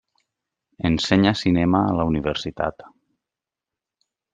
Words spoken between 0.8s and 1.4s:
Ensenya